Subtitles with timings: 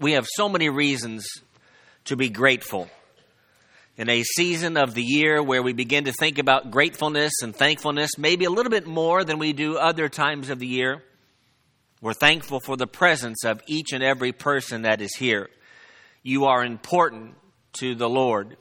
[0.00, 1.24] We have so many reasons
[2.06, 2.88] to be grateful.
[3.96, 8.18] In a season of the year where we begin to think about gratefulness and thankfulness,
[8.18, 11.04] maybe a little bit more than we do other times of the year,
[12.00, 15.48] we're thankful for the presence of each and every person that is here.
[16.24, 17.36] You are important
[17.74, 18.56] to the Lord,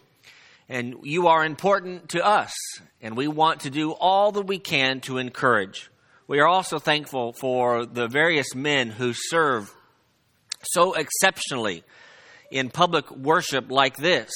[0.70, 2.54] and you are important to us,
[3.02, 5.90] and we want to do all that we can to encourage.
[6.28, 9.74] We are also thankful for the various men who serve
[10.66, 11.84] so exceptionally
[12.52, 14.32] in public worship like this,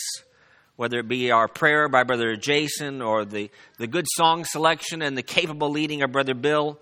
[0.76, 5.18] whether it be our prayer by Brother Jason or the, the good song selection and
[5.18, 6.80] the capable leading of Brother Bill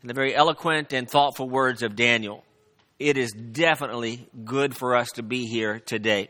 [0.00, 2.44] and the very eloquent and thoughtful words of Daniel.
[2.98, 6.28] It is definitely good for us to be here today.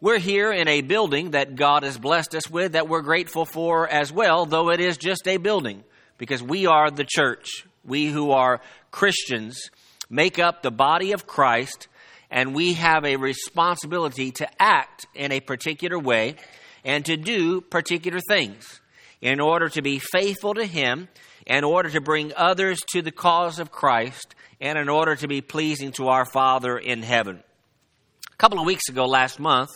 [0.00, 3.88] We're here in a building that God has blessed us with that we're grateful for
[3.88, 5.84] as well, though it is just a building,
[6.18, 7.66] because we are the church.
[7.82, 9.70] We who are Christians
[10.08, 11.88] make up the body of Christ,
[12.30, 16.36] and we have a responsibility to act in a particular way
[16.84, 18.80] and to do particular things
[19.20, 21.08] in order to be faithful to Him,
[21.46, 25.40] in order to bring others to the cause of Christ, and in order to be
[25.40, 27.42] pleasing to our Father in heaven.
[28.32, 29.70] A couple of weeks ago, last month,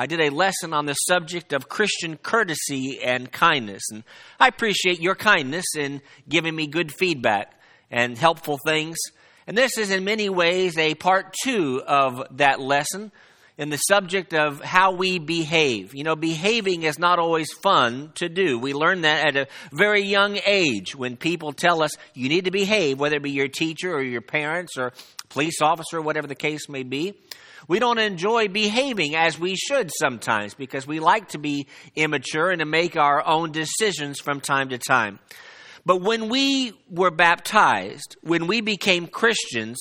[0.00, 3.82] I did a lesson on the subject of Christian courtesy and kindness.
[3.90, 4.04] And
[4.38, 7.52] I appreciate your kindness in giving me good feedback
[7.90, 8.96] and helpful things.
[9.48, 13.10] And this is in many ways a part two of that lesson
[13.56, 15.94] in the subject of how we behave.
[15.94, 18.58] You know, behaving is not always fun to do.
[18.58, 22.50] We learn that at a very young age when people tell us you need to
[22.50, 24.92] behave, whether it be your teacher or your parents or
[25.30, 27.14] police officer, or whatever the case may be.
[27.68, 32.60] We don't enjoy behaving as we should sometimes because we like to be immature and
[32.60, 35.18] to make our own decisions from time to time.
[35.88, 39.78] But when we were baptized, when we became Christians,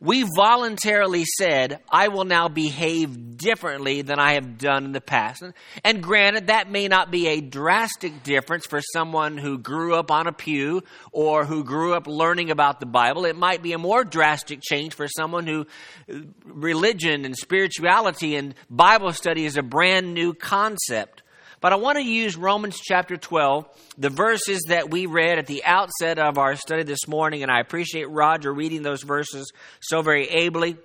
[0.00, 5.42] we voluntarily said, I will now behave differently than I have done in the past.
[5.84, 10.26] And granted, that may not be a drastic difference for someone who grew up on
[10.26, 13.26] a pew or who grew up learning about the Bible.
[13.26, 15.66] It might be a more drastic change for someone who
[16.10, 21.22] uh, religion and spirituality and Bible study is a brand new concept.
[21.60, 25.62] But I want to use Romans chapter 12, the verses that we read at the
[25.64, 30.26] outset of our study this morning, and I appreciate Roger reading those verses so very
[30.28, 30.76] ably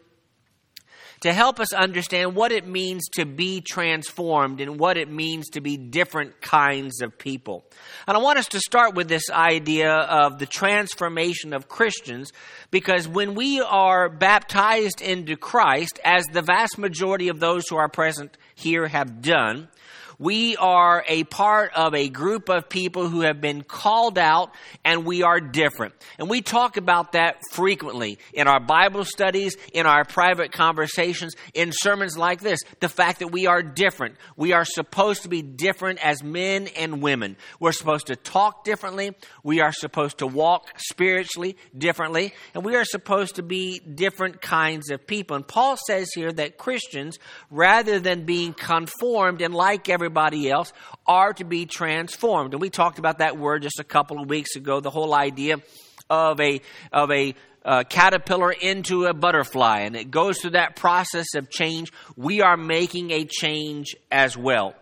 [1.21, 5.61] to help us understand what it means to be transformed and what it means to
[5.61, 7.65] be different kinds of people.
[8.05, 12.31] And I want us to start with this idea of the transformation of Christians
[12.69, 17.89] because when we are baptized into Christ, as the vast majority of those who are
[17.89, 19.69] present here have done,
[20.17, 24.53] we are a part of a group of people who have been called out
[24.83, 25.93] and we are different.
[26.17, 31.71] And we talk about that frequently in our Bible studies, in our private conversations, in
[31.73, 32.59] sermons like this.
[32.79, 34.15] The fact that we are different.
[34.35, 37.35] We are supposed to be different as men and women.
[37.59, 39.15] We're supposed to talk differently.
[39.43, 42.33] We are supposed to walk spiritually differently.
[42.53, 45.35] And we are supposed to be different kinds of people.
[45.35, 50.71] And Paul says here that Christians, rather than being conformed and like everyone, everybody else
[51.07, 52.53] are to be transformed.
[52.53, 55.57] And we talked about that word just a couple of weeks ago, the whole idea
[56.09, 56.61] of a,
[56.93, 57.33] of a,
[57.65, 61.91] uh, caterpillar into a butterfly, and it goes through that process of change.
[62.15, 64.75] We are making a change as well.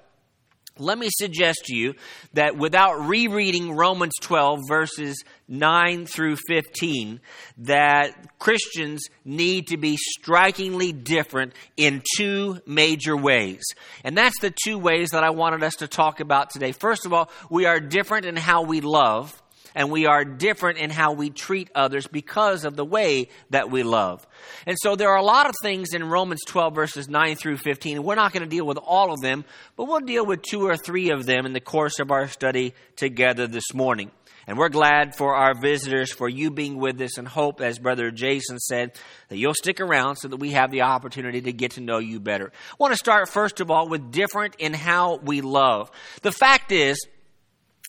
[0.79, 1.93] Let me suggest to you
[2.33, 7.19] that without rereading Romans 12, verses 9 through 15,
[7.59, 13.61] that Christians need to be strikingly different in two major ways.
[14.03, 16.71] And that's the two ways that I wanted us to talk about today.
[16.71, 19.42] First of all, we are different in how we love
[19.75, 23.83] and we are different in how we treat others because of the way that we
[23.83, 24.25] love.
[24.65, 28.03] And so there are a lot of things in Romans 12, verses 9 through 15.
[28.03, 29.45] We're not going to deal with all of them,
[29.75, 32.73] but we'll deal with two or three of them in the course of our study
[32.95, 34.11] together this morning.
[34.45, 38.11] And we're glad for our visitors, for you being with us, and hope, as Brother
[38.11, 38.91] Jason said,
[39.29, 42.19] that you'll stick around so that we have the opportunity to get to know you
[42.19, 42.51] better.
[42.71, 45.91] I want to start, first of all, with different in how we love.
[46.23, 46.97] The fact is,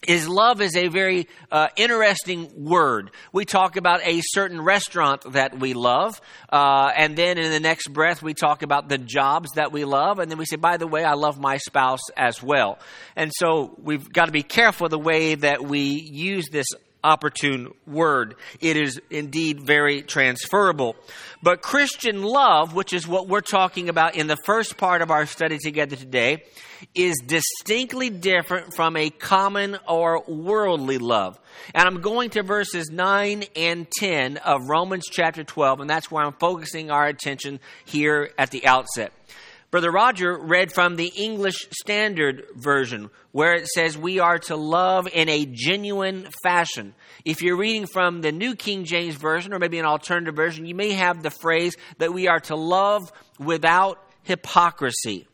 [0.09, 3.11] is love is a very uh, interesting word.
[3.33, 6.21] We talk about a certain restaurant that we love,
[6.51, 10.19] uh, and then in the next breath we talk about the jobs that we love,
[10.19, 12.79] and then we say, by the way, I love my spouse as well.
[13.17, 16.67] And so we've got to be careful the way that we use this
[17.05, 18.35] opportune word.
[18.61, 20.97] It is indeed very transferable.
[21.43, 25.27] But Christian love, which is what we're talking about in the first part of our
[25.27, 26.43] study together today,
[26.95, 31.39] is distinctly different from a common or worldly love.
[31.75, 36.25] And I'm going to verses 9 and 10 of Romans chapter 12, and that's where
[36.25, 39.13] I'm focusing our attention here at the outset.
[39.75, 45.09] Brother Roger read from the English Standard Version, where it says we are to love
[45.13, 46.95] in a genuine fashion.
[47.25, 50.77] If you're reading from the New King James Version or maybe an alternative version, you
[50.77, 53.11] may have the phrase that we are to love
[53.41, 55.27] without hypocrisy.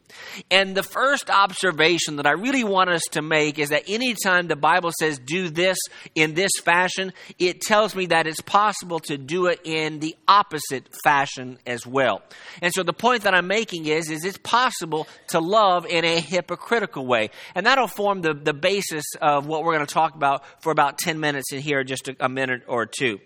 [0.51, 4.57] And the first observation that I really want us to make is that anytime the
[4.57, 5.79] Bible says do this
[6.15, 10.89] in this fashion, it tells me that it's possible to do it in the opposite
[11.05, 12.23] fashion as well.
[12.63, 16.21] And so the point that I'm making is, is it's possible to love in a
[16.21, 17.31] hypocritical way.
[17.55, 20.99] And that'll form the, the basis of what we're going to talk about for about
[20.99, 23.19] 10 minutes in here, just a, a minute or two.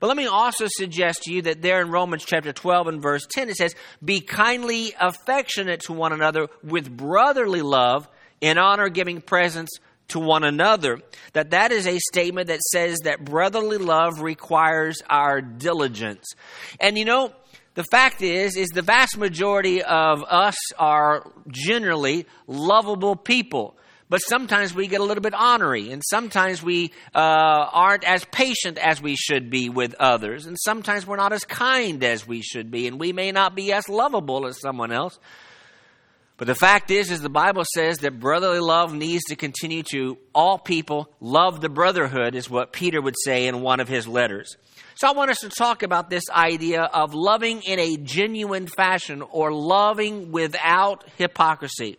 [0.00, 3.26] But let me also suggest to you that there in Romans chapter 12 and verse
[3.30, 3.74] 10, it says,
[4.04, 6.31] be kindly affectionate to one another
[6.62, 8.08] with brotherly love
[8.40, 11.00] in honor giving presents to one another.
[11.32, 16.26] That that is a statement that says that brotherly love requires our diligence.
[16.80, 17.32] And you know
[17.74, 23.76] the fact is is the vast majority of us are generally lovable people.
[24.12, 28.76] But sometimes we get a little bit honorary, and sometimes we uh, aren't as patient
[28.76, 32.70] as we should be with others, and sometimes we're not as kind as we should
[32.70, 35.18] be, and we may not be as lovable as someone else.
[36.36, 40.18] But the fact is, is the Bible says that brotherly love needs to continue to
[40.34, 44.56] all people love the brotherhood, is what Peter would say in one of his letters.
[44.94, 49.22] So I want us to talk about this idea of loving in a genuine fashion
[49.22, 51.98] or loving without hypocrisy.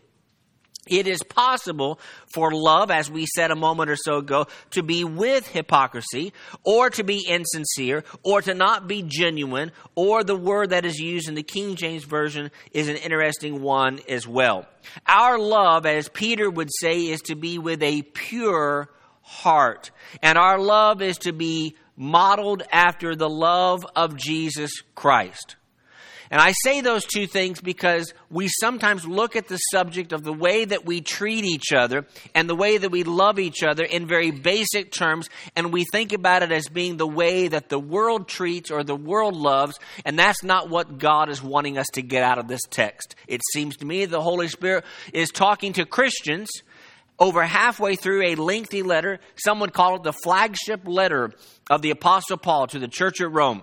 [0.87, 1.99] It is possible
[2.33, 6.33] for love, as we said a moment or so ago, to be with hypocrisy,
[6.63, 11.29] or to be insincere, or to not be genuine, or the word that is used
[11.29, 14.67] in the King James Version is an interesting one as well.
[15.07, 18.89] Our love, as Peter would say, is to be with a pure
[19.21, 19.91] heart.
[20.21, 25.55] And our love is to be modeled after the love of Jesus Christ.
[26.33, 30.33] And I say those two things because we sometimes look at the subject of the
[30.33, 34.07] way that we treat each other and the way that we love each other in
[34.07, 38.27] very basic terms, and we think about it as being the way that the world
[38.27, 42.23] treats or the world loves, and that's not what God is wanting us to get
[42.23, 43.15] out of this text.
[43.27, 46.49] It seems to me the Holy Spirit is talking to Christians
[47.19, 49.19] over halfway through a lengthy letter.
[49.35, 51.31] Some would call it the flagship letter
[51.69, 53.61] of the Apostle Paul to the church at Rome.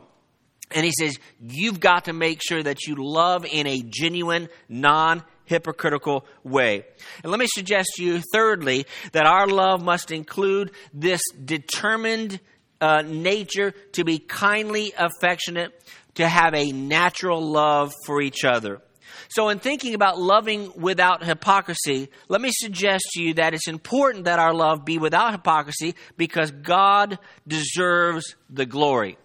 [0.73, 5.23] And he says, You've got to make sure that you love in a genuine, non
[5.45, 6.85] hypocritical way.
[7.23, 12.41] And let me suggest to you, thirdly, that our love must include this determined
[12.81, 15.73] uh, nature to be kindly affectionate,
[16.15, 18.81] to have a natural love for each other.
[19.29, 24.25] So, in thinking about loving without hypocrisy, let me suggest to you that it's important
[24.25, 29.19] that our love be without hypocrisy because God deserves the glory.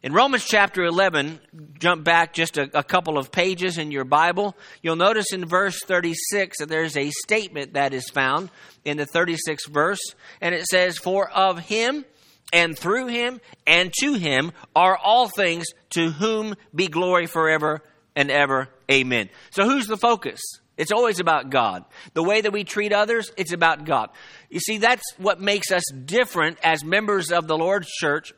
[0.00, 1.40] In Romans chapter 11,
[1.80, 5.80] jump back just a, a, couple of pages in your Bible, you'll notice in verse
[5.84, 8.48] 36 that there's a statement that is found
[8.84, 12.04] in the 36th verse, and it says, For of him
[12.52, 17.82] and through him and to him are all things, to whom be glory forever
[18.14, 18.68] and ever.
[18.88, 19.30] Amen.
[19.50, 20.40] So who's the focus?
[20.76, 21.84] It's always about God.
[22.14, 24.10] The way that we treat others, it's about God.
[24.48, 28.32] You see, that's what makes us different as members of the Lord's church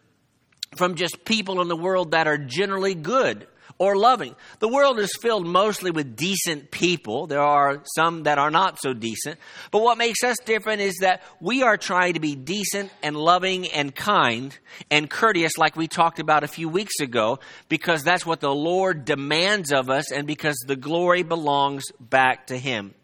[0.76, 3.46] from just people in the world that are generally good
[3.80, 4.36] or loving.
[4.58, 7.26] The world is filled mostly with decent people.
[7.26, 9.40] There are some that are not so decent.
[9.70, 13.68] But what makes us different is that we are trying to be decent and loving
[13.68, 14.56] and kind
[14.90, 17.40] and courteous, like we talked about a few weeks ago,
[17.70, 22.58] because that's what the Lord demands of us and because the glory belongs back to
[22.58, 22.94] Him.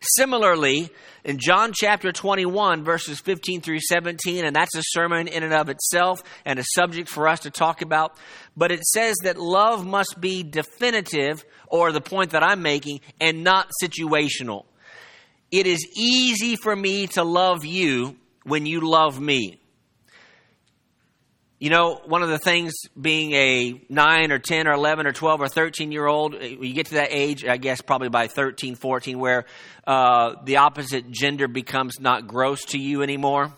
[0.00, 0.90] Similarly,
[1.24, 5.68] in John chapter 21, verses 15 through 17, and that's a sermon in and of
[5.68, 8.16] itself and a subject for us to talk about,
[8.56, 13.42] but it says that love must be definitive, or the point that I'm making, and
[13.42, 14.66] not situational.
[15.50, 19.57] It is easy for me to love you when you love me.
[21.60, 25.40] You know, one of the things being a 9 or 10 or 11 or 12
[25.40, 29.18] or 13 year old, you get to that age, I guess probably by 13, 14,
[29.18, 29.44] where
[29.84, 33.52] uh, the opposite gender becomes not gross to you anymore.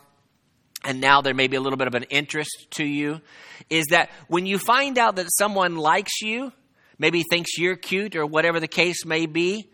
[0.83, 3.21] And now there may be a little bit of an interest to you.
[3.69, 6.53] Is that when you find out that someone likes you,
[6.99, 9.69] maybe thinks you're cute or whatever the case may be,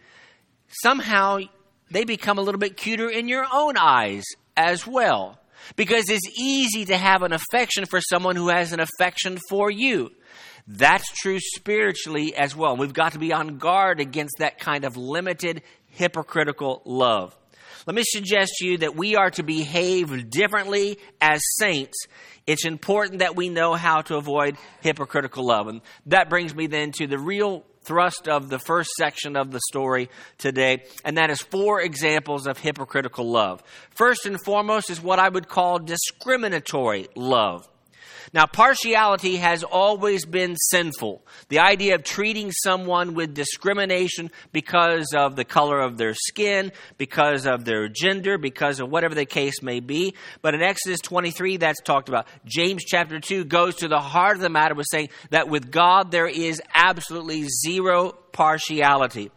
[0.66, 1.38] somehow
[1.92, 4.24] they become a little bit cuter in your own eyes
[4.56, 5.38] as well.
[5.74, 10.12] Because it's easy to have an affection for someone who has an affection for you.
[10.68, 12.76] That's true spiritually as well.
[12.76, 17.36] We've got to be on guard against that kind of limited, hypocritical love.
[17.86, 21.96] Let me suggest to you that we are to behave differently as saints.
[22.46, 25.68] It's important that we know how to avoid hypocritical love.
[25.68, 29.60] And that brings me then to the real thrust of the first section of the
[29.68, 33.62] story today, and that is four examples of hypocritical love.
[33.90, 37.66] First and foremost is what I would call discriminatory love.
[38.32, 41.24] Now, partiality has always been sinful.
[41.48, 47.46] The idea of treating someone with discrimination because of the color of their skin, because
[47.46, 50.14] of their gender, because of whatever the case may be.
[50.42, 52.26] But in Exodus 23, that's talked about.
[52.44, 56.10] James chapter 2 goes to the heart of the matter with saying that with God
[56.10, 59.30] there is absolutely zero partiality.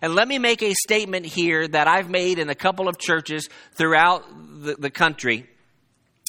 [0.00, 3.48] And let me make a statement here that I've made in a couple of churches
[3.72, 4.24] throughout
[4.62, 5.48] the, the country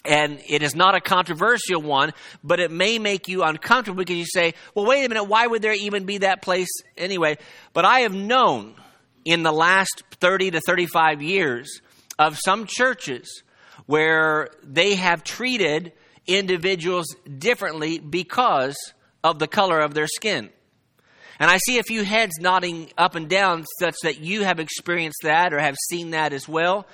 [0.07, 4.25] and it is not a controversial one, but it may make you uncomfortable because you
[4.25, 7.37] say, well, wait a minute, why would there even be that place anyway?
[7.73, 8.75] But I have known
[9.23, 11.81] in the last 30 to 35 years
[12.17, 13.43] of some churches
[13.85, 15.93] where they have treated
[16.27, 17.05] individuals
[17.37, 18.75] differently because
[19.23, 20.49] of the color of their skin.
[21.39, 25.19] And I see a few heads nodding up and down, such that you have experienced
[25.23, 26.87] that or have seen that as well.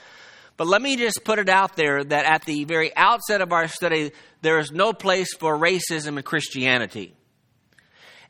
[0.62, 3.68] But let me just put it out there that at the very outset of our
[3.68, 4.12] study,
[4.44, 7.16] there is no place for racism in Christianity.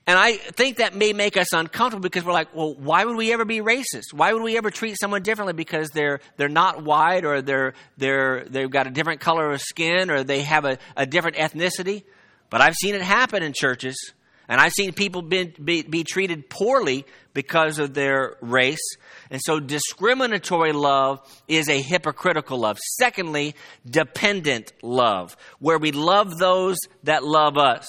[0.07, 3.33] And I think that may make us uncomfortable because we're like, well, why would we
[3.33, 4.13] ever be racist?
[4.13, 8.45] Why would we ever treat someone differently because they're they're not white or they're they're
[8.45, 12.05] they've got a different color of skin or they have a, a different ethnicity?
[12.50, 14.13] But I've seen it happen in churches,
[14.51, 18.98] and I've seen people be, be, be treated poorly because of their race.
[19.29, 22.77] And so discriminatory love is a hypocritical love.
[23.00, 23.55] Secondly,
[23.89, 27.88] dependent love, where we love those that love us.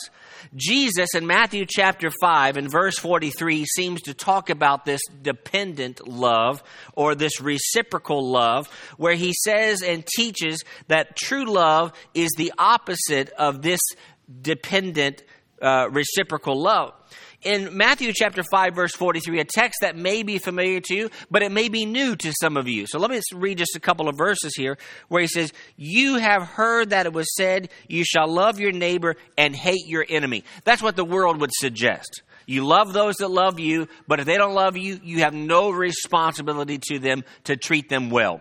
[0.54, 6.62] Jesus in Matthew chapter 5 and verse 43 seems to talk about this dependent love
[6.92, 13.30] or this reciprocal love, where he says and teaches that true love is the opposite
[13.30, 13.80] of this
[14.40, 15.24] dependent
[15.62, 16.92] uh, reciprocal love
[17.42, 21.42] in Matthew chapter 5 verse 43, a text that may be familiar to you, but
[21.42, 22.86] it may be new to some of you.
[22.86, 24.78] So let me read just a couple of verses here
[25.08, 29.16] where he says, "You have heard that it was said, you shall love your neighbor
[29.36, 32.22] and hate your enemy." That's what the world would suggest.
[32.46, 35.70] You love those that love you, but if they don't love you, you have no
[35.70, 38.40] responsibility to them to treat them well.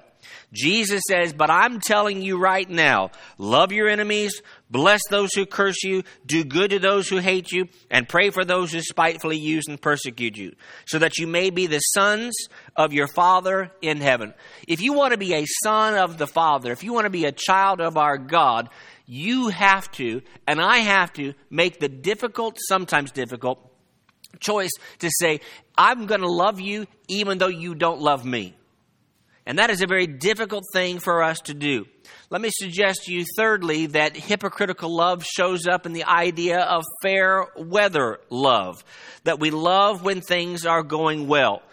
[0.53, 5.83] Jesus says, But I'm telling you right now, love your enemies, bless those who curse
[5.83, 9.65] you, do good to those who hate you, and pray for those who spitefully use
[9.67, 10.53] and persecute you,
[10.87, 12.33] so that you may be the sons
[12.75, 14.33] of your Father in heaven.
[14.67, 17.25] If you want to be a son of the Father, if you want to be
[17.25, 18.69] a child of our God,
[19.05, 23.59] you have to, and I have to, make the difficult, sometimes difficult,
[24.39, 25.41] choice to say,
[25.77, 28.55] I'm going to love you even though you don't love me.
[29.51, 31.85] And that is a very difficult thing for us to do.
[32.29, 36.85] Let me suggest to you, thirdly, that hypocritical love shows up in the idea of
[37.01, 38.81] fair weather love,
[39.25, 41.63] that we love when things are going well.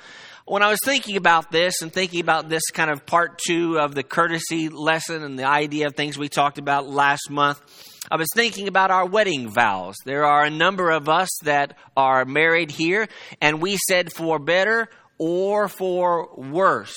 [0.44, 3.94] When I was thinking about this and thinking about this kind of part two of
[3.94, 7.62] the courtesy lesson and the idea of things we talked about last month,
[8.10, 9.94] I was thinking about our wedding vows.
[10.04, 13.06] There are a number of us that are married here,
[13.40, 16.96] and we said for better or for worse.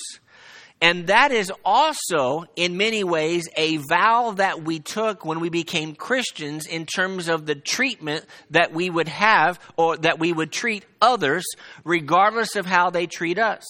[0.82, 5.94] And that is also, in many ways, a vow that we took when we became
[5.94, 10.84] Christians in terms of the treatment that we would have or that we would treat
[11.00, 11.46] others,
[11.84, 13.64] regardless of how they treat us.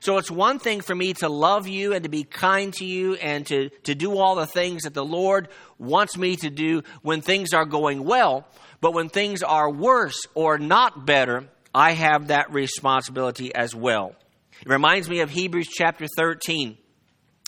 [0.00, 3.14] So it's one thing for me to love you and to be kind to you
[3.14, 7.20] and to, to do all the things that the Lord wants me to do when
[7.20, 8.46] things are going well.
[8.80, 14.16] But when things are worse or not better, I have that responsibility as well.
[14.60, 16.76] It reminds me of Hebrews chapter 13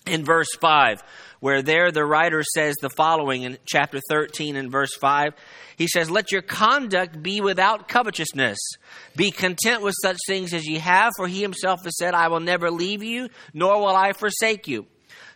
[0.06, 1.02] in verse 5,
[1.40, 5.34] where there the writer says the following in chapter 13 and verse 5.
[5.76, 8.58] He says, Let your conduct be without covetousness.
[9.14, 12.40] Be content with such things as ye have, for he himself has said, I will
[12.40, 14.86] never leave you, nor will I forsake you.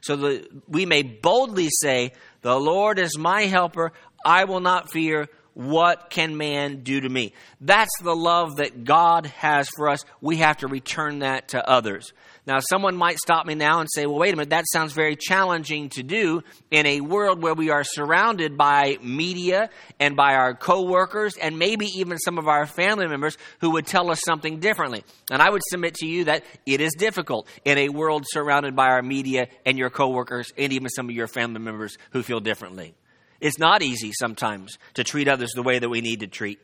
[0.01, 3.93] So that we may boldly say, The Lord is my helper,
[4.25, 5.29] I will not fear.
[5.57, 7.33] What can man do to me?
[7.63, 10.05] That's the love that God has for us.
[10.21, 12.13] We have to return that to others.
[12.47, 15.17] Now, someone might stop me now and say, well, wait a minute, that sounds very
[15.17, 20.55] challenging to do in a world where we are surrounded by media and by our
[20.55, 25.05] coworkers and maybe even some of our family members who would tell us something differently.
[25.31, 28.89] And I would submit to you that it is difficult in a world surrounded by
[28.89, 32.95] our media and your coworkers and even some of your family members who feel differently.
[33.41, 36.59] It's not easy sometimes to treat others the way that we need to treat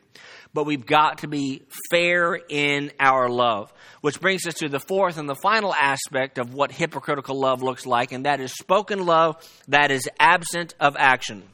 [0.55, 3.73] but we've got to be fair in our love.
[4.01, 7.87] Which brings us to the fourth and the final aspect of what hypocritical love looks
[7.87, 9.37] like, and that is spoken love
[9.69, 11.45] that is absent of action.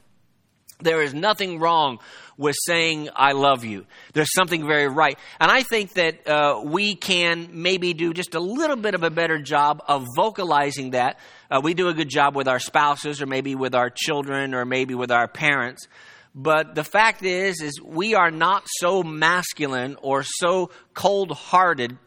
[0.80, 1.98] There is nothing wrong
[2.38, 3.84] with saying, I love you.
[4.14, 5.18] There's something very right.
[5.40, 9.10] And I think that uh, we can maybe do just a little bit of a
[9.10, 11.18] better job of vocalizing that.
[11.50, 14.64] Uh, we do a good job with our spouses, or maybe with our children, or
[14.64, 15.88] maybe with our parents.
[16.34, 21.98] But the fact is, is we are not so masculine or so cold-hearted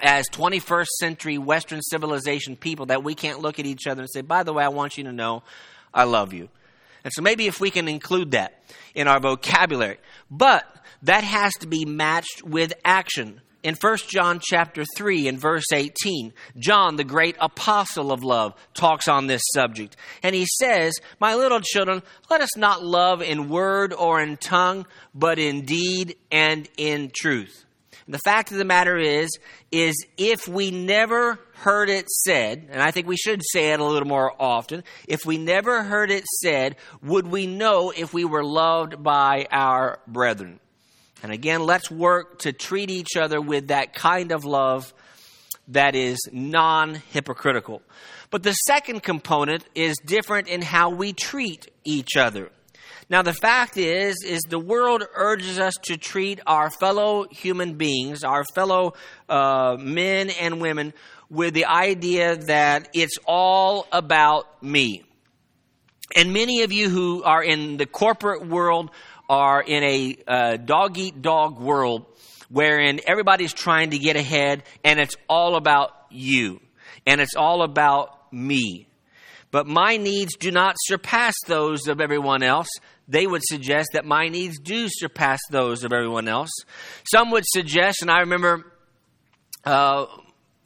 [0.00, 4.20] as 21st century Western civilization people that we can't look at each other and say,
[4.20, 5.42] by the way, I want you to know
[5.92, 6.48] I love you.
[7.08, 8.62] And so maybe if we can include that
[8.94, 9.96] in our vocabulary.
[10.30, 10.66] But
[11.04, 16.34] that has to be matched with action in 1 John chapter 3 and verse 18,
[16.58, 19.96] John, the great apostle of love, talks on this subject.
[20.22, 24.84] And he says, My little children, let us not love in word or in tongue,
[25.14, 27.64] but in deed and in truth.
[28.08, 29.28] The fact of the matter is,
[29.70, 33.84] is if we never heard it said, and I think we should say it a
[33.84, 38.44] little more often, if we never heard it said, would we know if we were
[38.44, 40.58] loved by our brethren?
[41.22, 44.94] And again, let's work to treat each other with that kind of love
[45.68, 47.82] that is non hypocritical.
[48.30, 52.50] But the second component is different in how we treat each other.
[53.10, 58.22] Now, the fact is, is the world urges us to treat our fellow human beings,
[58.22, 58.92] our fellow
[59.28, 60.92] uh, men and women,
[61.30, 65.04] with the idea that it's all about me.
[66.14, 68.90] And many of you who are in the corporate world
[69.28, 72.06] are in a uh, dog eat dog world
[72.48, 76.60] wherein everybody's trying to get ahead and it's all about you
[77.06, 78.86] and it's all about me.
[79.50, 82.68] But my needs do not surpass those of everyone else.
[83.08, 86.50] They would suggest that my needs do surpass those of everyone else.
[87.10, 88.70] Some would suggest, and I remember
[89.64, 90.06] uh,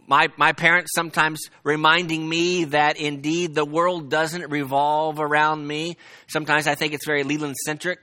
[0.07, 5.97] my, my parents sometimes reminding me that indeed the world doesn't revolve around me.
[6.27, 8.01] Sometimes I think it's very Leland centric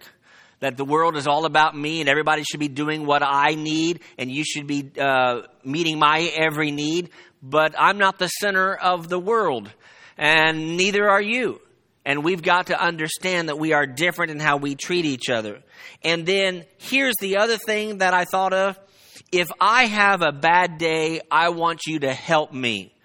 [0.59, 4.01] that the world is all about me and everybody should be doing what I need
[4.17, 7.09] and you should be uh, meeting my every need.
[7.41, 9.71] But I'm not the center of the world,
[10.17, 11.61] and neither are you.
[12.09, 15.59] And we've got to understand that we are different in how we treat each other.
[16.03, 18.79] And then here's the other thing that I thought of.
[19.31, 22.95] If I have a bad day, I want you to help me.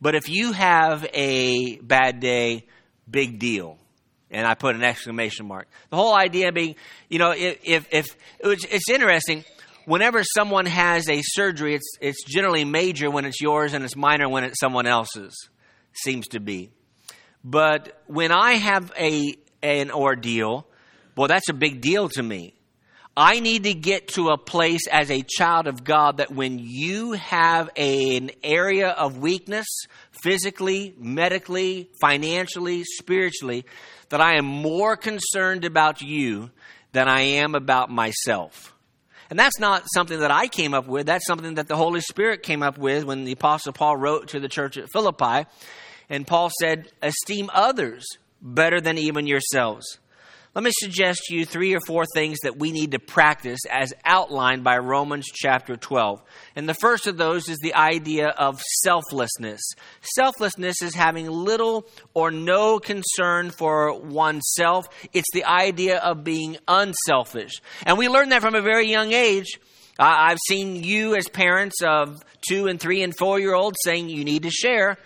[0.00, 2.66] But if you have a bad day,
[3.08, 3.78] big deal
[4.28, 5.68] and I put an exclamation mark.
[5.90, 6.74] The whole idea being,
[7.08, 8.06] you know, if, if, if
[8.40, 9.44] it's interesting,
[9.84, 14.28] whenever someone has a surgery, it's, it's generally major when it's yours and it's minor
[14.28, 15.48] when it's someone else's,
[15.92, 16.72] seems to be.
[17.44, 20.66] But when I have a, an ordeal,
[21.16, 22.54] well, that's a big deal to me.
[23.16, 27.12] I need to get to a place as a child of God that when you
[27.12, 29.66] have a, an area of weakness,
[30.22, 33.64] physically, medically, financially, spiritually,
[34.10, 36.52] that I am more concerned about you
[36.92, 38.72] than I am about myself.
[39.30, 41.06] And that's not something that I came up with.
[41.06, 44.40] That's something that the Holy Spirit came up with when the Apostle Paul wrote to
[44.40, 45.46] the church at Philippi.
[46.10, 48.04] And Paul said, Esteem others
[48.40, 49.98] better than even yourselves.
[50.54, 53.92] Let me suggest to you three or four things that we need to practice as
[54.04, 56.20] outlined by Romans chapter 12.
[56.56, 59.60] And the first of those is the idea of selflessness.
[60.00, 67.52] Selflessness is having little or no concern for oneself, it's the idea of being unselfish.
[67.84, 69.60] And we learn that from a very young age.
[69.98, 74.24] I've seen you as parents of two and three and four year olds saying you
[74.24, 74.96] need to share.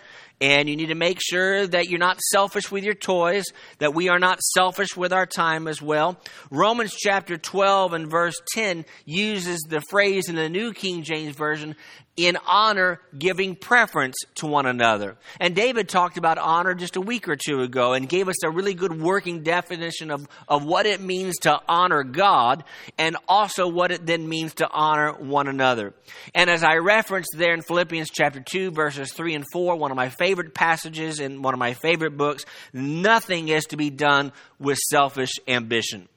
[0.41, 3.45] And you need to make sure that you're not selfish with your toys,
[3.77, 6.19] that we are not selfish with our time as well.
[6.51, 11.75] Romans chapter 12 and verse 10 uses the phrase in the New King James Version,
[12.15, 15.17] in honor, giving preference to one another.
[15.39, 18.51] And David talked about honor just a week or two ago and gave us a
[18.51, 22.63] really good working definition of, of what it means to honor God
[22.99, 25.95] and also what it then means to honor one another.
[26.35, 29.97] And as I referenced there in Philippians chapter 2, verses 3 and 4, one of
[29.97, 34.77] my favorite passages in one of my favorite books, nothing is to be done with
[34.77, 36.07] selfish ambition.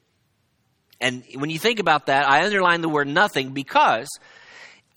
[0.99, 4.07] And when you think about that, I underline the word nothing because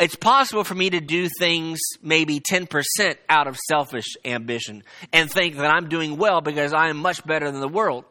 [0.00, 4.82] it's possible for me to do things maybe 10% out of selfish ambition
[5.12, 8.06] and think that I'm doing well because I am much better than the world.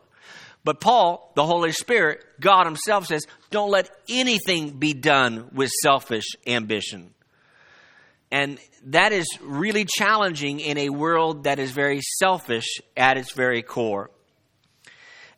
[0.64, 6.26] But Paul, the Holy Spirit, God Himself says, don't let anything be done with selfish
[6.46, 7.14] ambition.
[8.32, 13.64] And that is really challenging in a world that is very selfish at its very
[13.64, 14.12] core.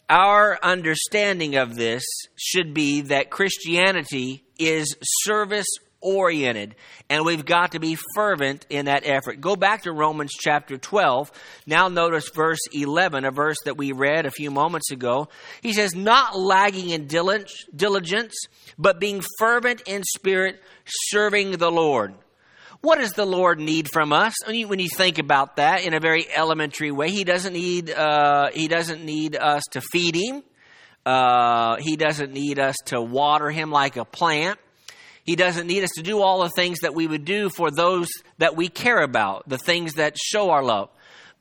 [0.09, 2.03] Our understanding of this
[2.35, 5.67] should be that Christianity is service
[6.01, 6.75] oriented
[7.09, 9.41] and we've got to be fervent in that effort.
[9.41, 11.31] Go back to Romans chapter 12.
[11.65, 15.29] Now notice verse 11, a verse that we read a few moments ago.
[15.61, 18.33] He says, Not lagging in diligence,
[18.77, 22.15] but being fervent in spirit, serving the Lord.
[22.81, 24.33] What does the Lord need from us?
[24.45, 27.91] When you, when you think about that in a very elementary way, He doesn't need
[27.91, 30.43] uh, He doesn't need us to feed Him.
[31.05, 34.59] Uh, he doesn't need us to water Him like a plant.
[35.23, 38.07] He doesn't need us to do all the things that we would do for those
[38.39, 40.89] that we care about, the things that show our love.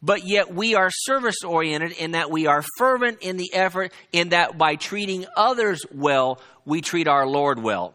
[0.03, 4.31] But yet we are service oriented in that we are fervent in the effort, in
[4.31, 7.95] that by treating others well, we treat our Lord well.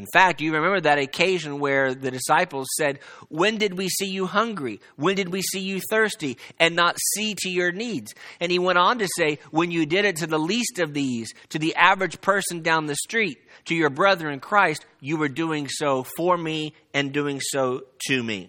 [0.00, 4.24] In fact, you remember that occasion where the disciples said, When did we see you
[4.24, 4.80] hungry?
[4.96, 6.38] When did we see you thirsty?
[6.58, 8.14] And not see to your needs.
[8.40, 11.34] And he went on to say, When you did it to the least of these,
[11.50, 15.68] to the average person down the street, to your brother in Christ, you were doing
[15.68, 18.48] so for me and doing so to me.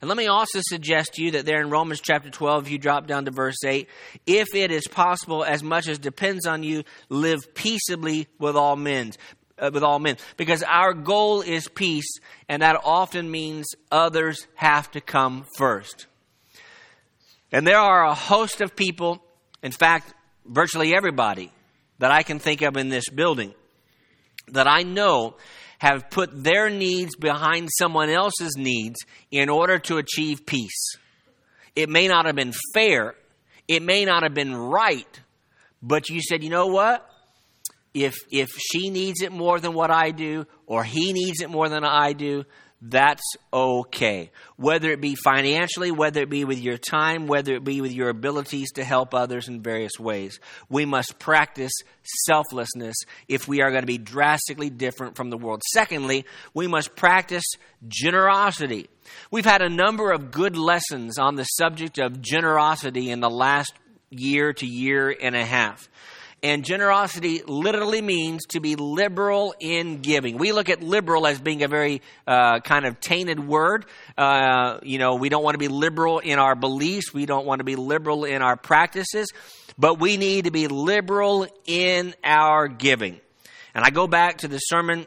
[0.00, 3.06] And let me also suggest to you that there in Romans chapter 12, you drop
[3.06, 3.88] down to verse 8,
[4.26, 9.12] if it is possible, as much as depends on you, live peaceably with all men
[9.58, 10.16] uh, with all men.
[10.36, 16.06] Because our goal is peace and that often means others have to come first.
[17.52, 19.22] And there are a host of people
[19.62, 20.12] in fact
[20.44, 21.50] virtually everybody
[21.98, 23.52] that i can think of in this building
[24.48, 25.34] that i know
[25.78, 28.98] have put their needs behind someone else's needs
[29.30, 30.96] in order to achieve peace.
[31.74, 33.14] It may not have been fair.
[33.68, 35.20] It may not have been right.
[35.82, 37.08] But you said you know what
[37.96, 41.70] if if she needs it more than what I do or he needs it more
[41.70, 42.44] than I do,
[42.82, 44.30] that's okay.
[44.56, 48.10] Whether it be financially, whether it be with your time, whether it be with your
[48.10, 50.38] abilities to help others in various ways.
[50.68, 51.72] We must practice
[52.26, 52.96] selflessness
[53.28, 55.62] if we are going to be drastically different from the world.
[55.72, 57.44] Secondly, we must practice
[57.88, 58.88] generosity.
[59.30, 63.72] We've had a number of good lessons on the subject of generosity in the last
[64.10, 65.88] year to year and a half.
[66.42, 70.36] And generosity literally means to be liberal in giving.
[70.36, 73.86] We look at liberal as being a very uh, kind of tainted word.
[74.18, 77.12] Uh, you know, we don't want to be liberal in our beliefs.
[77.12, 79.32] We don't want to be liberal in our practices.
[79.78, 83.20] But we need to be liberal in our giving.
[83.74, 85.06] And I go back to the sermon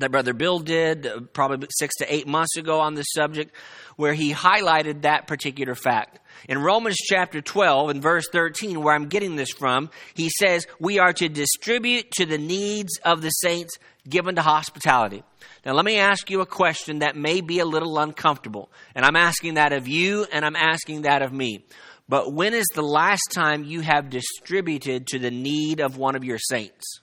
[0.00, 3.54] that Brother Bill did uh, probably six to eight months ago on this subject,
[3.96, 6.20] where he highlighted that particular fact.
[6.48, 10.98] In Romans chapter 12 and verse 13, where I'm getting this from, he says, We
[10.98, 13.76] are to distribute to the needs of the saints
[14.08, 15.22] given to hospitality.
[15.66, 18.70] Now, let me ask you a question that may be a little uncomfortable.
[18.94, 21.64] And I'm asking that of you, and I'm asking that of me.
[22.08, 26.24] But when is the last time you have distributed to the need of one of
[26.24, 27.00] your saints?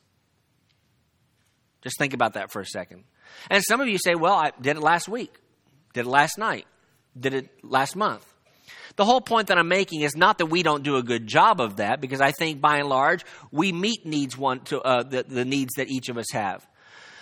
[1.86, 3.04] Just think about that for a second.
[3.50, 5.32] And some of you say, well, I did it last week,
[5.94, 6.66] did it last night,
[7.18, 8.26] did it last month.
[8.96, 11.62] The whole point that I'm making is not that we don't do a good job
[11.62, 15.24] of that, because I think by and large we meet needs one to uh, the,
[15.24, 16.66] the needs that each of us have.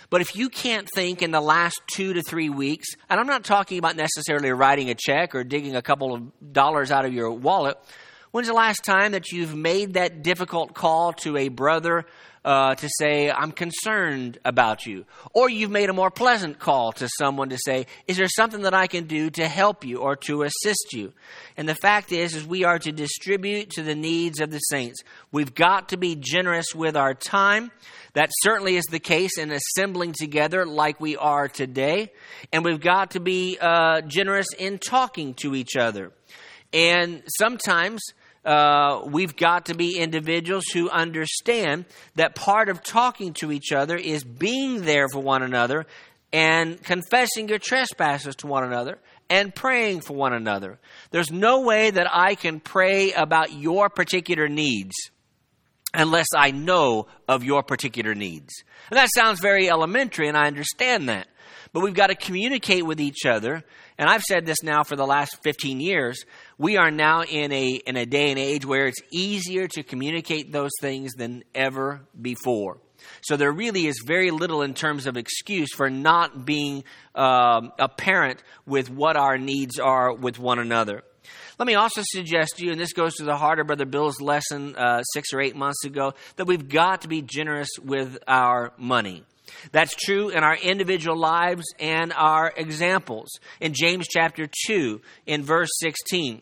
[0.08, 3.44] But if you can't think in the last two to three weeks, and I'm not
[3.44, 7.30] talking about necessarily writing a check or digging a couple of dollars out of your
[7.30, 7.76] wallet,
[8.30, 12.06] when's the last time that you've made that difficult call to a brother
[12.44, 15.06] uh, to say, I'm concerned about you.
[15.32, 18.74] Or you've made a more pleasant call to someone to say, Is there something that
[18.74, 21.12] I can do to help you or to assist you?
[21.56, 25.02] And the fact is, is we are to distribute to the needs of the saints.
[25.32, 27.70] We've got to be generous with our time.
[28.12, 32.12] That certainly is the case in assembling together like we are today.
[32.52, 36.12] And we've got to be uh, generous in talking to each other.
[36.72, 38.02] And sometimes
[38.44, 43.96] uh, we've got to be individuals who understand that part of talking to each other
[43.96, 45.86] is being there for one another
[46.32, 48.98] and confessing your trespasses to one another
[49.30, 50.78] and praying for one another.
[51.10, 54.94] There's no way that I can pray about your particular needs
[55.94, 58.52] unless I know of your particular needs.
[58.90, 61.28] And that sounds very elementary, and I understand that.
[61.74, 63.64] But we've got to communicate with each other.
[63.98, 66.24] And I've said this now for the last 15 years.
[66.56, 70.52] We are now in a, in a day and age where it's easier to communicate
[70.52, 72.78] those things than ever before.
[73.22, 76.84] So there really is very little in terms of excuse for not being
[77.16, 81.02] um, apparent with what our needs are with one another.
[81.58, 84.20] Let me also suggest to you, and this goes to the heart of Brother Bill's
[84.20, 88.72] lesson uh, six or eight months ago, that we've got to be generous with our
[88.78, 89.24] money.
[89.72, 93.30] That's true in our individual lives and our examples.
[93.60, 96.40] In James chapter 2, in verse 16,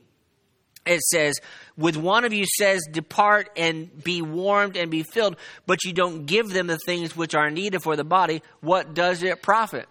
[0.84, 1.36] it says,
[1.76, 6.26] With one of you says, Depart and be warmed and be filled, but you don't
[6.26, 9.88] give them the things which are needed for the body, what does it profit?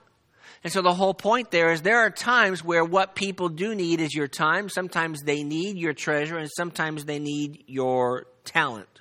[0.64, 4.00] And so the whole point there is there are times where what people do need
[4.00, 4.70] is your time.
[4.70, 9.01] Sometimes they need your treasure, and sometimes they need your talent.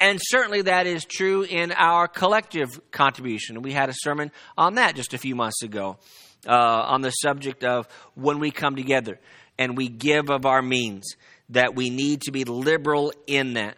[0.00, 3.62] And certainly that is true in our collective contribution.
[3.62, 5.98] We had a sermon on that just a few months ago
[6.46, 9.18] uh, on the subject of when we come together
[9.58, 11.16] and we give of our means,
[11.50, 13.76] that we need to be liberal in that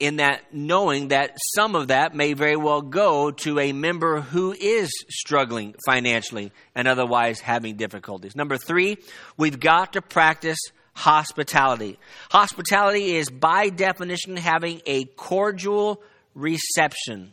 [0.00, 4.52] in that knowing that some of that may very well go to a member who
[4.52, 8.34] is struggling financially and otherwise having difficulties.
[8.34, 8.98] Number three,
[9.36, 10.58] we've got to practice
[10.94, 11.98] hospitality.
[12.30, 16.02] Hospitality is by definition having a cordial
[16.34, 17.32] reception.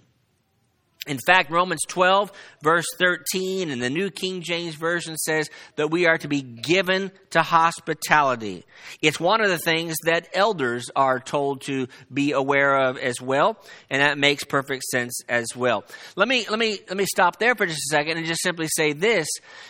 [1.07, 6.05] In fact, Romans 12, verse 13, in the New King James Version says that we
[6.05, 8.65] are to be given to hospitality.
[9.01, 13.57] It's one of the things that elders are told to be aware of as well,
[13.89, 15.85] and that makes perfect sense as well.
[16.15, 18.67] Let me, let me, let me stop there for just a second and just simply
[18.67, 19.27] say this,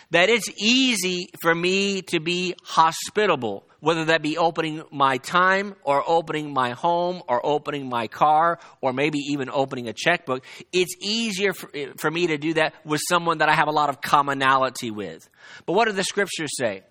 [0.10, 6.04] that it's easy for me to be hospitable whether that be opening my time or
[6.08, 11.52] opening my home or opening my car or maybe even opening a checkbook, it's easier
[11.52, 14.92] for, for, me to do that with someone that I have a lot of commonality
[14.92, 15.28] with.
[15.66, 16.84] But what do the scriptures say?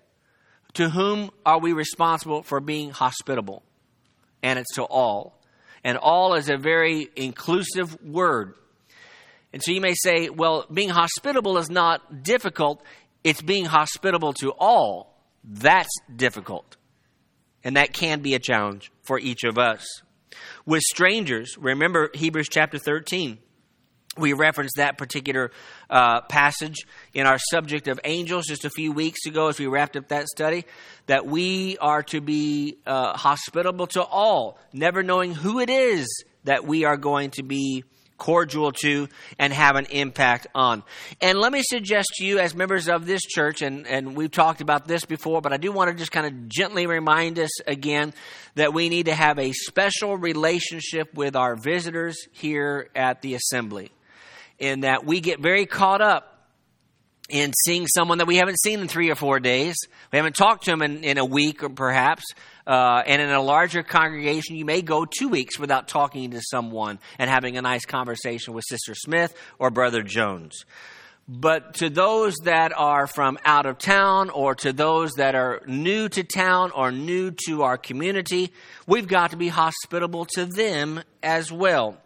[0.73, 3.63] To whom are we responsible for being hospitable?
[4.43, 5.39] And it's to all.
[5.83, 8.55] And all is a very inclusive word.
[9.53, 12.83] And so you may say, well, being hospitable is not difficult.
[13.23, 15.17] It's being hospitable to all.
[15.43, 16.77] That's difficult.
[17.63, 19.85] And that can be a challenge for each of us.
[20.65, 23.37] With strangers, remember Hebrews chapter 13.
[24.17, 25.51] We referenced that particular
[25.89, 29.95] uh, passage in our subject of angels just a few weeks ago as we wrapped
[29.95, 30.65] up that study.
[31.05, 36.07] That we are to be uh, hospitable to all, never knowing who it is
[36.43, 37.83] that we are going to be
[38.21, 39.07] cordial to
[39.39, 40.83] and have an impact on.
[41.21, 44.61] And let me suggest to you, as members of this church, and, and we've talked
[44.61, 48.13] about this before, but I do want to just kind of gently remind us again
[48.53, 53.89] that we need to have a special relationship with our visitors here at the assembly.
[54.59, 56.30] In that we get very caught up
[57.31, 59.75] in seeing someone that we haven't seen in three or four days.
[60.11, 62.23] We haven't talked to them in, in a week or perhaps.
[62.67, 66.99] Uh, and in a larger congregation, you may go two weeks without talking to someone
[67.17, 70.65] and having a nice conversation with Sister Smith or Brother Jones.
[71.27, 76.09] But to those that are from out of town or to those that are new
[76.09, 78.51] to town or new to our community,
[78.85, 81.97] we've got to be hospitable to them as well.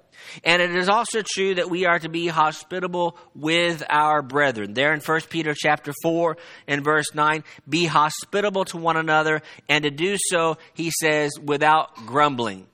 [0.43, 4.73] And it is also true that we are to be hospitable with our brethren.
[4.73, 9.83] There in 1 Peter chapter 4 and verse 9, be hospitable to one another, and
[9.83, 12.67] to do so, he says, without grumbling.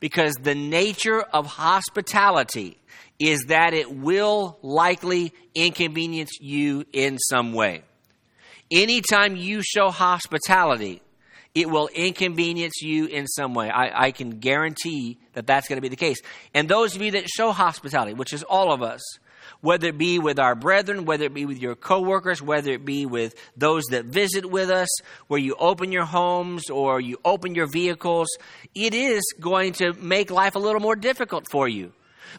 [0.00, 2.78] Because the nature of hospitality
[3.18, 7.82] is that it will likely inconvenience you in some way.
[8.70, 11.02] Anytime you show hospitality,
[11.58, 13.68] it will inconvenience you in some way.
[13.68, 16.18] I, I can guarantee that that's going to be the case.
[16.54, 19.02] And those of you that show hospitality, which is all of us,
[19.60, 23.06] whether it be with our brethren, whether it be with your coworkers, whether it be
[23.06, 24.88] with those that visit with us,
[25.26, 28.28] where you open your homes or you open your vehicles,
[28.74, 31.92] it is going to make life a little more difficult for you.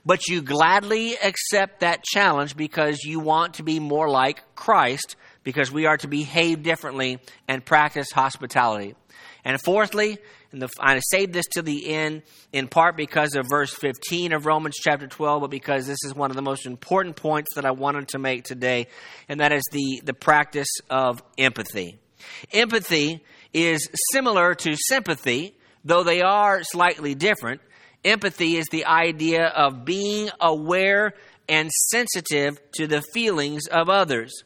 [0.06, 5.72] But you gladly accept that challenge because you want to be more like Christ, because
[5.72, 8.96] we are to behave differently and practice hospitality.
[9.46, 10.18] And fourthly,
[10.52, 14.46] and the, I saved this to the end in part because of verse 15 of
[14.46, 17.72] Romans chapter 12, but because this is one of the most important points that I
[17.72, 18.88] wanted to make today,
[19.28, 22.00] and that is the, the practice of empathy.
[22.52, 23.24] Empathy
[23.54, 27.62] is similar to sympathy, though they are slightly different.
[28.04, 31.14] Empathy is the idea of being aware
[31.48, 34.44] and sensitive to the feelings of others.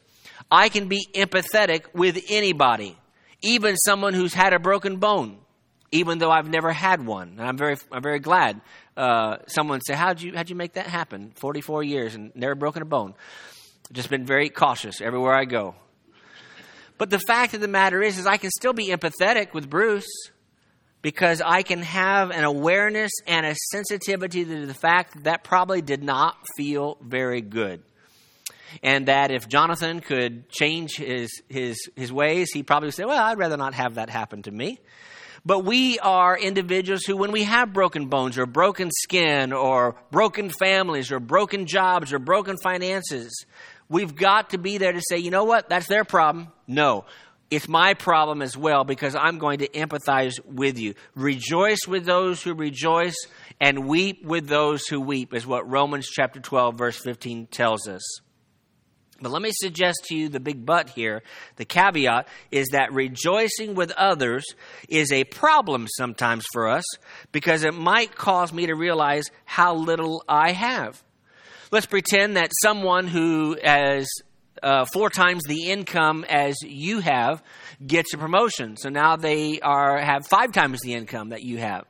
[0.50, 2.96] I can be empathetic with anybody
[3.44, 5.38] even someone who's had a broken bone.
[5.92, 7.36] even though I've never had one.
[7.38, 8.60] And I'm very, I'm very glad.
[8.96, 11.32] Uh, someone said, how'd you, how'd you make that happen?
[11.36, 13.14] 44 years and never broken a bone.
[13.92, 15.76] Just been very cautious everywhere I go.
[16.98, 20.08] But the fact of the matter is, is I can still be empathetic with Bruce
[21.00, 25.82] because I can have an awareness and a sensitivity to the fact that, that probably
[25.82, 27.82] did not feel very good.
[28.82, 33.22] And that if Jonathan could change his, his, his ways, he probably would say, Well,
[33.22, 34.80] I'd rather not have that happen to me.
[35.46, 40.48] But we are individuals who, when we have broken bones or broken skin or broken
[40.48, 43.44] families or broken jobs or broken finances,
[43.90, 46.48] we've got to be there to say, you know what, that's their problem.
[46.66, 47.04] No,
[47.50, 50.94] it's my problem as well because I'm going to empathize with you.
[51.14, 53.16] Rejoice with those who rejoice
[53.60, 58.02] and weep with those who weep, is what Romans chapter 12, verse 15 tells us.
[59.24, 61.22] But let me suggest to you the big but here.
[61.56, 64.44] The caveat is that rejoicing with others
[64.88, 66.84] is a problem sometimes for us
[67.32, 71.02] because it might cause me to realize how little I have.
[71.72, 74.06] Let's pretend that someone who has
[74.62, 77.42] uh, four times the income as you have
[77.84, 78.76] gets a promotion.
[78.76, 81.86] So now they are have five times the income that you have.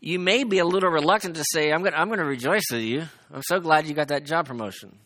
[0.00, 2.80] You may be a little reluctant to say, "I'm going I'm going to rejoice with
[2.82, 3.04] you.
[3.32, 4.98] I'm so glad you got that job promotion."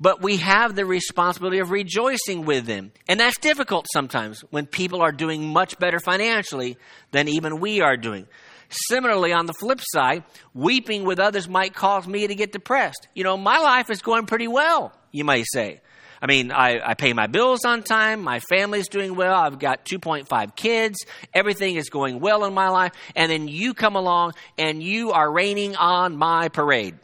[0.00, 2.92] But we have the responsibility of rejoicing with them.
[3.08, 6.76] And that's difficult sometimes when people are doing much better financially
[7.10, 8.26] than even we are doing.
[8.70, 13.08] Similarly, on the flip side, weeping with others might cause me to get depressed.
[13.14, 15.80] You know, my life is going pretty well, you may say.
[16.20, 18.22] I mean, I, I pay my bills on time.
[18.22, 19.34] My family's doing well.
[19.34, 20.98] I've got 2.5 kids.
[21.32, 22.92] Everything is going well in my life.
[23.14, 26.98] And then you come along and you are raining on my parade.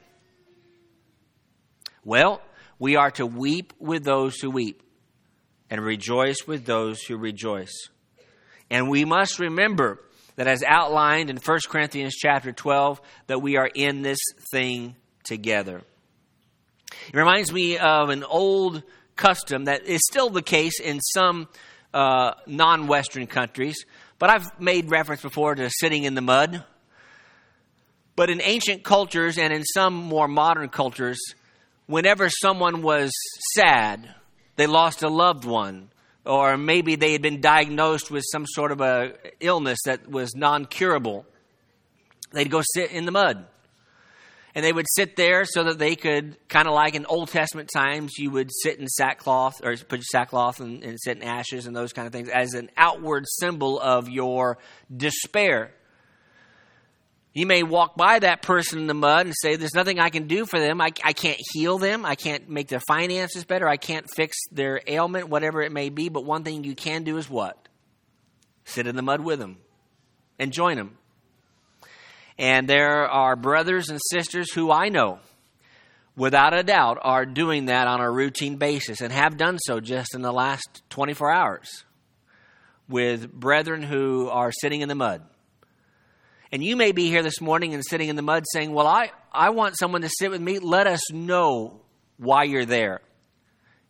[2.04, 2.42] Well,
[2.84, 4.82] we are to weep with those who weep
[5.70, 7.72] and rejoice with those who rejoice.
[8.68, 10.02] And we must remember
[10.36, 14.18] that as outlined in 1 Corinthians chapter 12 that we are in this
[14.50, 15.80] thing together.
[17.08, 18.82] It reminds me of an old
[19.16, 21.48] custom that is still the case in some
[21.94, 23.86] uh, non Western countries,
[24.18, 26.62] but I've made reference before to sitting in the mud.
[28.14, 31.18] But in ancient cultures and in some more modern cultures,
[31.86, 33.12] whenever someone was
[33.54, 34.14] sad,
[34.56, 35.90] they lost a loved one,
[36.24, 41.26] or maybe they had been diagnosed with some sort of a illness that was non-curable,
[42.32, 43.46] they'd go sit in the mud.
[44.56, 47.68] And they would sit there so that they could, kind of like in Old Testament
[47.74, 51.66] times, you would sit in sackcloth or put your sackcloth and, and sit in ashes
[51.66, 54.58] and those kind of things as an outward symbol of your
[54.96, 55.72] despair.
[57.34, 60.28] You may walk by that person in the mud and say, There's nothing I can
[60.28, 60.80] do for them.
[60.80, 62.06] I, I can't heal them.
[62.06, 63.68] I can't make their finances better.
[63.68, 66.08] I can't fix their ailment, whatever it may be.
[66.08, 67.68] But one thing you can do is what?
[68.64, 69.58] Sit in the mud with them
[70.38, 70.96] and join them.
[72.38, 75.18] And there are brothers and sisters who I know,
[76.16, 80.14] without a doubt, are doing that on a routine basis and have done so just
[80.14, 81.84] in the last 24 hours
[82.88, 85.22] with brethren who are sitting in the mud
[86.54, 89.10] and you may be here this morning and sitting in the mud saying, Well, I,
[89.32, 90.60] I want someone to sit with me.
[90.60, 91.80] Let us know
[92.16, 93.00] why you're there.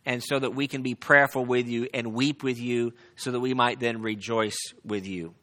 [0.07, 3.41] And so that we can be prayerful with you and weep with you so that
[3.41, 5.35] we might then rejoice with you.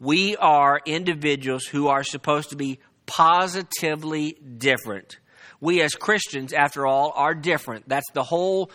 [0.00, 5.18] We are individuals who are supposed to be positively different.
[5.60, 7.88] We as Christians, after all, are different.
[7.88, 8.72] That's the whole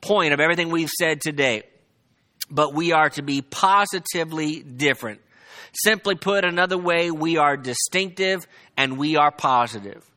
[0.00, 1.64] point of everything we've said today.
[2.48, 5.22] But we are to be positively different.
[5.84, 10.08] Simply put another way, we are distinctive and we are positive.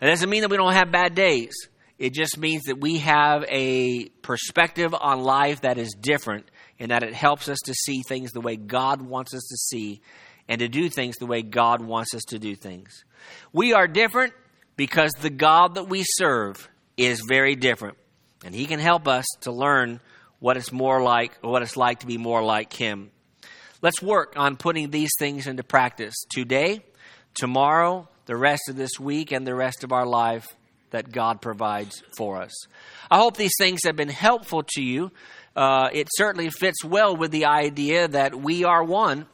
[0.00, 1.54] It doesn't mean that we don't have bad days.
[1.98, 7.02] It just means that we have a perspective on life that is different and that
[7.02, 10.00] it helps us to see things the way God wants us to see
[10.48, 13.04] and to do things the way God wants us to do things.
[13.52, 14.32] We are different
[14.76, 17.98] because the God that we serve is very different.
[18.44, 20.00] And he can help us to learn
[20.38, 23.10] what it's more like, or what it's like to be more like him.
[23.80, 26.80] Let's work on putting these things into practice today,
[27.34, 30.48] tomorrow, the rest of this week, and the rest of our life
[30.90, 32.52] that God provides for us.
[33.08, 35.12] I hope these things have been helpful to you.
[35.54, 39.26] Uh, it certainly fits well with the idea that we are one,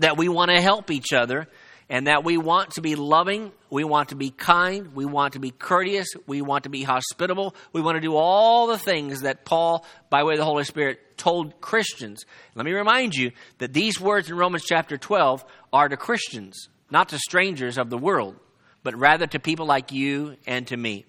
[0.00, 1.46] that we want to help each other,
[1.88, 5.38] and that we want to be loving, we want to be kind, we want to
[5.38, 9.44] be courteous, we want to be hospitable, we want to do all the things that
[9.44, 12.26] Paul, by way of the Holy Spirit, told Christians.
[12.56, 17.10] Let me remind you that these words in Romans chapter 12 are to Christians, not
[17.10, 18.34] to strangers of the world,
[18.82, 21.06] but rather to people like you and to me.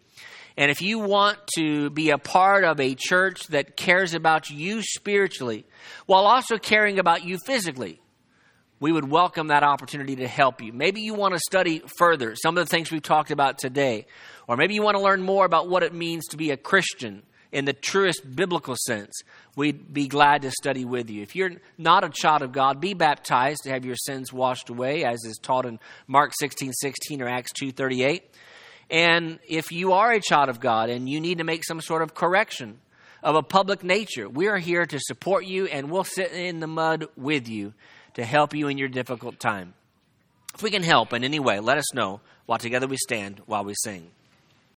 [0.56, 4.84] And if you want to be a part of a church that cares about you
[4.84, 5.66] spiritually,
[6.06, 8.00] while also caring about you physically,
[8.80, 10.72] we would welcome that opportunity to help you.
[10.74, 14.06] Maybe you want to study further some of the things we've talked about today,
[14.48, 17.24] or maybe you want to learn more about what it means to be a Christian
[17.54, 19.22] in the truest biblical sense.
[19.56, 21.22] We'd be glad to study with you.
[21.22, 25.06] If you're not a child of God, be baptized to have your sins washed away,
[25.06, 28.30] as is taught in Mark 16 16 or Acts 2 38.
[28.90, 32.02] And if you are a child of God and you need to make some sort
[32.02, 32.80] of correction
[33.22, 36.68] of a public nature, we are here to support you and we'll sit in the
[36.68, 37.74] mud with you
[38.16, 39.76] to help you in your difficult time.
[40.56, 43.64] If we can help in any way, let us know while together we stand while
[43.64, 44.10] we sing.